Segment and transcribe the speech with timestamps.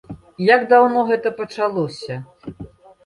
[0.55, 2.21] Як даўно гэта пачалося?